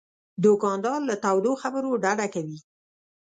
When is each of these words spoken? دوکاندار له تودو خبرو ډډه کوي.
دوکاندار 0.43 0.99
له 1.09 1.15
تودو 1.23 1.51
خبرو 1.61 1.91
ډډه 2.03 2.27
کوي. 2.35 2.59